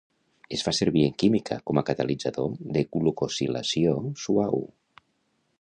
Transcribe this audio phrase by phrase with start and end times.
[0.55, 4.65] Es fa servir en química com a catalitzador de glucosilació suau.